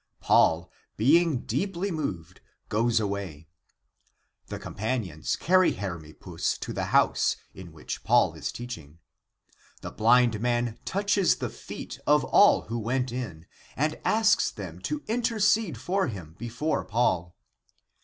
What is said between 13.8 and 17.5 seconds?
asks them to intercede for him before Paul.